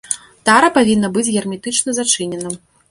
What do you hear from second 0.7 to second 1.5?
павінна быць